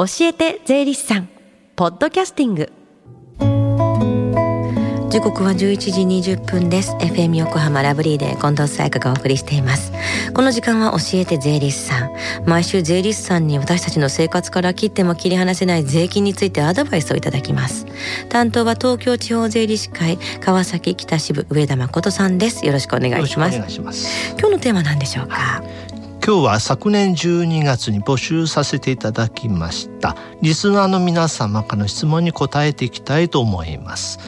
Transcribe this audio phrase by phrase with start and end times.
[0.00, 1.28] 教えて税理士さん。
[1.76, 2.72] ポッドキャスティング。
[5.10, 6.92] 時刻は11時20分です。
[6.92, 9.92] FM 横浜ラブリーで近藤沙耶香がお送りしています。
[10.32, 12.12] この時間は教えて税理士さん。
[12.46, 17.84] 毎週税理士さんに私たちの生活から切っても切り離せない税金についてアドバイスをいただきます。
[18.30, 22.64] 担当は東京地方税理士会川崎北支部上田誠さんです。
[22.64, 23.58] よろしくお願いします。
[24.38, 25.62] 今日のテーマなんでしょうか？
[26.22, 30.16] 今日は昨年12月に募集させていただきました。
[30.42, 34.18] リスナーの皆様からの質問に答えていきたいと思います。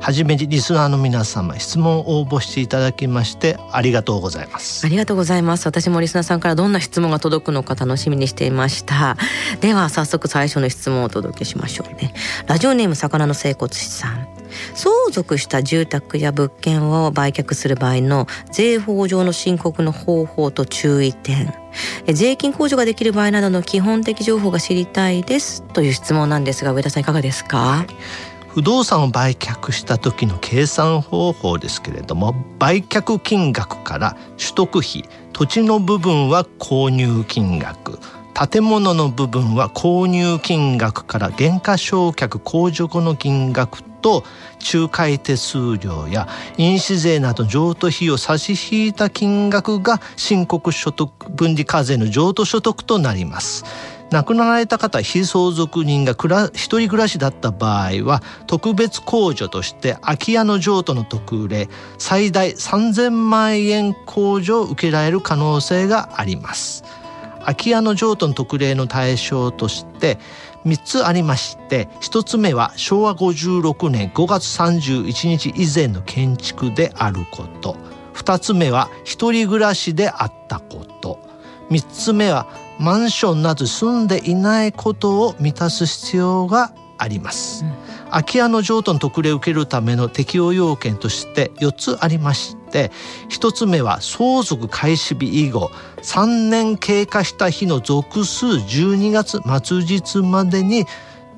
[0.00, 4.86] はじめにリスナーの皆様質問を応募していただきましてありがとうございます。
[4.86, 5.66] ありがとうございます。
[5.66, 9.16] 私もリスナーさんからどんな質問が届くのか楽しみにしていました。
[9.60, 12.14] では早速最初の質問をお届けしましょうね。
[12.46, 14.33] ラジオネーム魚の整骨師さん。
[14.74, 21.54] 相続した住宅や物件を売却する場合の税法上の申告の方法と注意点。
[22.12, 27.84] 税金控除ができる場合などの基本的情報が知りたいですという質問なんですが上田さんいかがですか、
[28.48, 37.98] 不動産を売却した時の計算方法ですけれども売却金額から取得費土地の部分は購入金額。
[38.50, 44.22] 建物の部分は購入金額から減価償却控除後の金額と
[44.74, 53.64] 仲介手数料や印紙税など譲渡費を差し引いた金額が申告所得分離課税の譲渡所得となります。
[54.10, 56.12] 亡くなられた方非相続人が
[56.52, 66.84] 一人暮らしだった場合は特別控除として空き家の譲渡の特例最大3000万円控除を受けられる可能性があります
[67.40, 70.18] 空き家の譲渡の特例の対象として
[70.66, 77.76] 3つありまして1つ目は昭和56年5月31日以前の建築であること。
[78.14, 81.18] 2つ目は一人暮らしであったこと。
[81.70, 82.46] 3つ目は
[82.78, 87.72] マンションなど住んでいないことを満たす必要があります、うん、
[88.10, 92.63] 空き家の譲渡の特例を受けるための適用要件として4つありまして
[93.30, 95.70] 1つ目は相続開始日以後
[96.02, 100.84] 3年経過した日の続数12月末日までに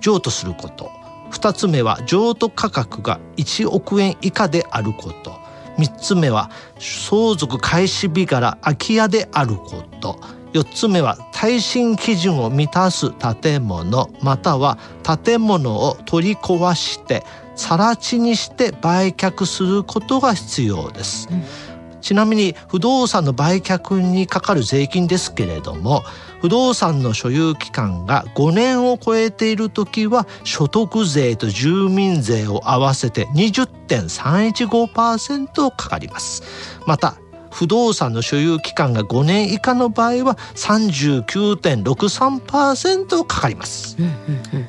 [0.00, 0.90] 譲渡すること。
[1.30, 5.32] 2つ目は譲渡価格が1億円以下であること。
[5.78, 10.18] 3つ目は相続開始日から空き家であること。
[10.52, 14.78] 4つ目は耐震基準を満たす建物または
[15.24, 17.24] 建物を取り壊して
[17.56, 21.28] 更地にして売却することが必要です。
[21.30, 26.04] うんちなみに不動産の売却にかかる税金ですけれども
[26.40, 36.44] 不動産の所有期間が5年を超えている時は所得税と住民税を合わせて20.315%かかります
[36.86, 37.16] また
[37.56, 44.14] 不動産の所有期間が5年以下の場合は39.63%かかります、うんうんう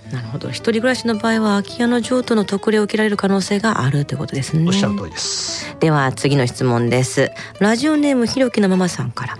[0.10, 0.48] ん、なるほど。
[0.48, 4.66] 一人暮らしの場合は空き家の譲渡の特例を受けられる可能性があるということですね。
[4.66, 5.76] おっしゃる通りです。
[5.82, 7.30] では次の質問です。
[7.60, 9.38] ラジオネームひろきのママさんから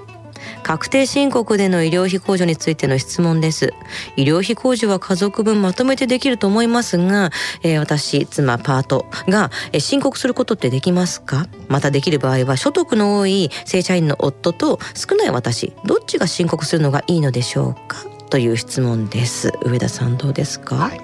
[0.68, 3.74] 確定申告での医療費控除についての質問です。
[4.18, 7.32] 医療費控除は家族分まとめてできると思いますが、
[7.64, 11.48] えー、私、妻、パートが、えー、申告することってできますか？
[11.70, 18.04] またできる場合は所得の多い正社員の夫と少ない私、どっちが申告するのがいいのでしょうか？
[18.30, 19.54] という質問です。
[19.64, 21.00] 上田さんどうですか、はい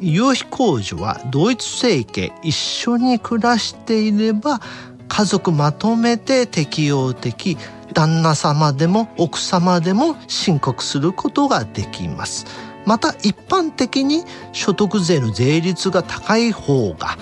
[0.00, 4.60] 医療費控除は同一生計一緒に暮らしていれば
[5.06, 7.56] 家族まとめて適用的
[7.92, 12.46] 旦那様でも奥様でも申告することができます。
[12.84, 17.16] また一般的に所得税の税率が高い方が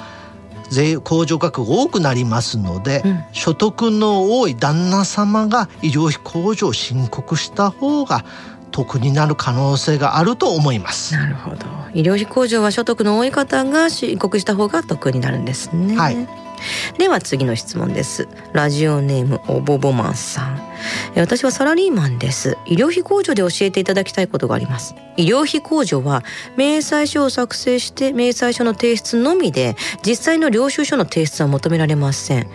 [0.71, 8.25] 税控除額が多くなりますので、うん、所得の多い旦那様が医療費控除を申告した方が
[8.71, 11.15] 得になる可能性があると思います。
[11.15, 11.67] なるほど。
[11.93, 15.97] 医療費控除は所得の多い方が申告した方が得になるんですね。
[15.97, 16.50] はい
[16.99, 18.29] では次の質問です。
[18.53, 20.70] ラジオネームおぼぼまんさん。
[21.17, 22.57] 私はサラリーマンです。
[22.67, 24.95] 医療費控除で教えていただきたいことがあります。
[25.17, 26.23] 医療費控除は
[26.57, 29.77] 明細書を作成して明細書の提出のみで
[30.07, 32.47] 実際の領収書の提出は求められません。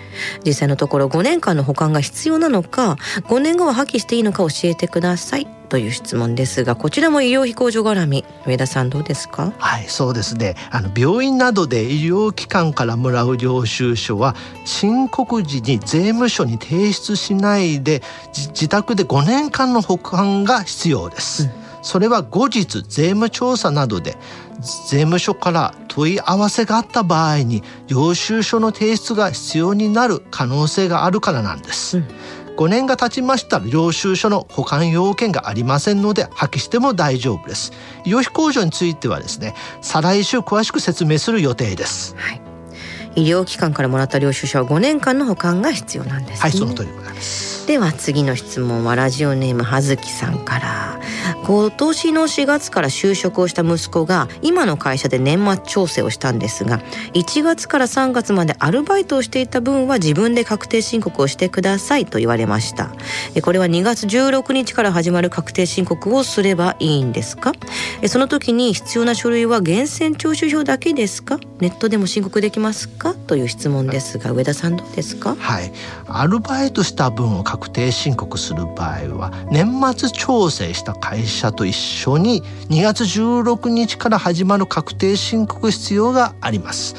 [0.46, 2.98] 実際のところ5年間の保管が必要なのか
[3.28, 5.48] 5年後は破棄していいのか教えてください。
[5.68, 8.24] という質問ですがこちらも医療費控除絡み。
[8.46, 9.52] 上田さんどうですか？
[9.58, 10.56] はいそうですね。
[10.70, 18.04] あの病院などで医療機関からもらう領収書は申告時に税務署に提出しないで
[18.34, 21.50] 自宅で5年間の保管が必要です、うん、
[21.82, 24.18] それは後日税務調査などで
[24.90, 32.08] 税務署から問い合わせがあった場合に領収書の提出が必要になる可能性があるからなんです、うん。
[32.56, 37.74] 5年が経ちましたら領収書の保管要件がありませんので破棄しても大丈夫です。
[38.06, 42.42] 医療費控除についてはですね再来週詳しく説明する予定です、はい、
[43.16, 51.00] 医療機関からもらった領収書は5年間の保管が必要なんです、ね、はいその通りでございますでは次の質問はラジオネームはずきさんから。
[51.48, 56.80] 今年の4月から就職をした息子が今の会社で年末調整をしたんですが
[57.14, 62.90] 1月から3月までアルバイトをしていた分は自分で確定申告をしてくださいと言われました。
[63.44, 67.52] これは2月16日から始まる確定申告をすればいいんですか？
[68.08, 71.40] その時に必要な書類は源泉徴収票だけですか？
[71.60, 73.14] ネットでも申告できますか？
[73.14, 75.36] という質問ですが上田さんどうですか？
[75.36, 75.72] はい。
[76.08, 86.96] アルバイトした分を確定申告する場合は年末調整した会社と一緒に2月16日から始まる確定申告必要があります。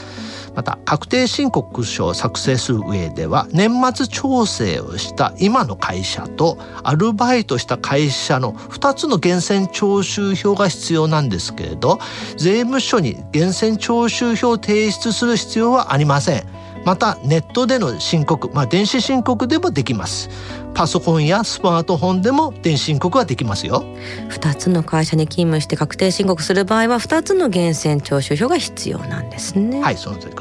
[0.56, 11.98] また確定申告書を作成する上では年末調整をした今の会社とアルバイトした会社の2つの源泉徴収票が必要なんですけれど
[12.38, 16.55] 税務署に源泉徴収票を提出する必要はありません。
[16.86, 20.30] またネットでの申告、まあ、電子申告でもできます。
[20.72, 23.82] パソコンやスマートフォンでも電子申告はできますよ。
[24.28, 29.82] 2つの会社に勤務して確定申告する場合は2つの源泉徴収票が必要なんですね。
[29.82, 30.36] はいその通り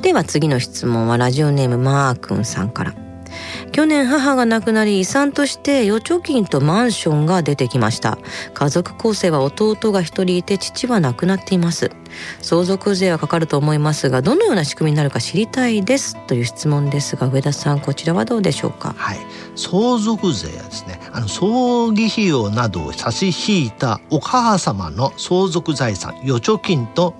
[0.00, 2.94] では次の質問はラジオネームマー君さんから
[3.72, 8.18] 去年母が亡くなり遺産として預貯金とマンションが出てきました。
[8.54, 11.90] 家族構成は弟が一人いて父は亡くなっています。
[12.40, 18.94] 相続税はかかると思いますがどのような仕組みになるか知りたいですという質問ですが上田さんこちらはどうでしょうか？
[18.96, 19.18] はい。
[19.56, 27.14] 相続税はですねあの葬儀費用などを差し引いたお母様の相続財産預貯金と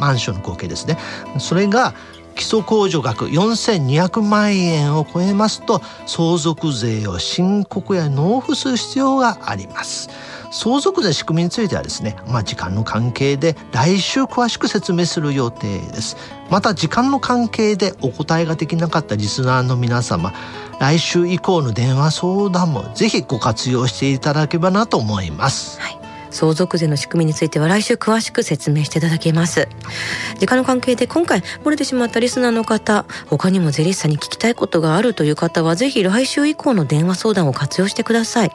[0.00, 0.98] マンションの合計ですね。
[1.38, 1.94] それが
[2.34, 10.08] 基礎控除額4200万円を超えますと相続税を申告や納付する必要があります。
[10.54, 16.16] 相続税仕組みについてはですね、まあ、時間の関係で来週詳しく説明する予定です。
[16.48, 20.32] また時間の関係でお答えができなかったリスナーの皆様
[20.78, 26.03] 来週以降の電話相談もぜひご活用していただければなと思います、はい。
[26.34, 29.68] 相続税の仕組みについては来週詳しく説明していただきます。
[30.38, 38.50] 時間の関係で今回漏れてしまったリスナーの方他にも税理士さんに聞きたいことがあるという方はぜひ来週以降の電話相談を活用してください。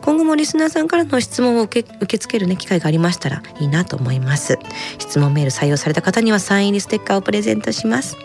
[0.00, 4.58] 今後もリスナーさんからの質問を受け受け付けるね機会がありましたらいいなと思います。
[4.98, 8.16] 質問メール採用された方にはサイン入りステッカーをプレゼントします。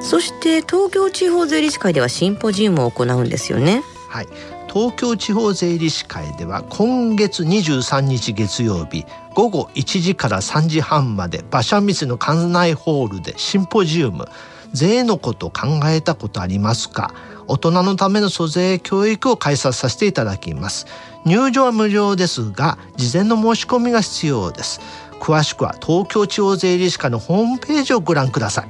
[0.00, 3.82] そして東京地方税理士会ではシンポジウムを行うんですよね。
[4.08, 4.28] はい。
[4.76, 14.28] 東京地方税理士会では今月23日月曜日午後1時から3時半まで馬車道の館内ホールでシンポジウム
[14.74, 17.14] 税のこと考えたことありますか？
[17.46, 20.86] 大人のための租税教育を開催させていただきます。
[21.24, 24.82] 入場は無料ですが事前の申し込みが必要です。
[25.20, 28.68] 詳しくは東京地方税理士会のホームページをご覧ください。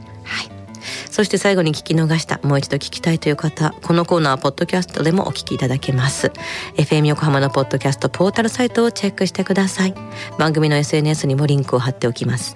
[1.11, 6.33] そして最後に聞き逃したもう一度聞きたいという方このコーナーはポッドキャストでもお聞きいただけます。
[6.77, 9.94] FM 横浜のポッドキャストポータルサイトをチェックしてください。
[10.38, 12.55] 番組の SNS にもリンクを貼っておきます。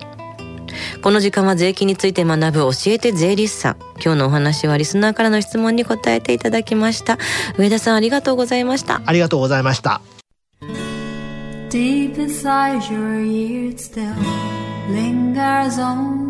[1.02, 3.76] この時間は税金について学ぶ教えて税理士さん。
[4.02, 7.18] 今日のお話はリスナーからの質問に答えていただきました。
[7.58, 9.02] 上田さんありがとうございました。
[9.04, 10.00] ありがとうございました。
[11.70, 14.12] Deep inside your ears still
[14.90, 16.29] lingers on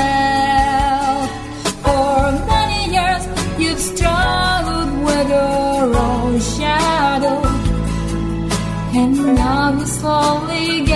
[10.01, 10.90] Slowly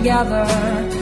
[0.00, 0.99] together.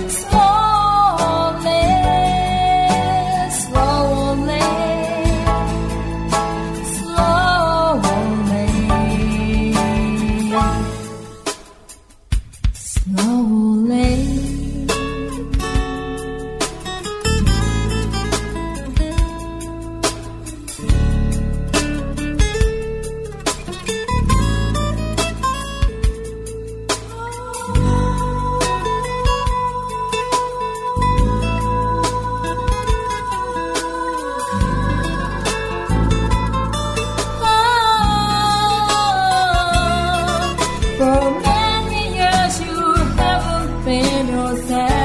[44.28, 44.97] Yourself.